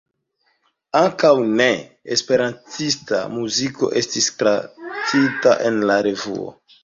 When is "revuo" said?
6.09-6.49